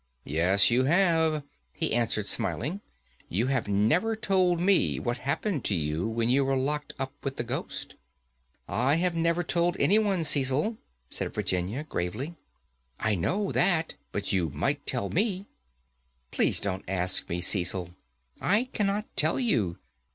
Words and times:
"Yes, 0.25 0.71
you 0.71 0.85
have," 0.85 1.43
he 1.73 1.93
answered, 1.93 2.25
smiling, 2.25 2.81
"you 3.29 3.45
have 3.45 3.67
never 3.67 4.15
told 4.15 4.59
me 4.59 4.97
what 4.97 5.17
happened 5.19 5.63
to 5.65 5.75
you 5.75 6.07
when 6.07 6.27
you 6.27 6.43
were 6.43 6.57
locked 6.57 6.93
up 6.97 7.13
with 7.23 7.35
the 7.37 7.43
ghost." 7.43 7.93
"I 8.67 8.95
have 8.95 9.13
never 9.15 9.43
told 9.43 9.77
any 9.79 9.99
one, 9.99 10.23
Cecil," 10.23 10.79
said 11.07 11.35
Virginia, 11.35 11.83
gravely. 11.83 12.35
"I 12.99 13.13
know 13.13 13.51
that, 13.51 13.93
but 14.11 14.33
you 14.33 14.49
might 14.49 14.87
tell 14.87 15.11
me." 15.11 15.45
"Please 16.31 16.59
don't 16.59 16.83
ask 16.87 17.29
me, 17.29 17.39
Cecil, 17.39 17.91
I 18.41 18.69
cannot 18.73 19.05
tell 19.15 19.39
you. 19.39 19.77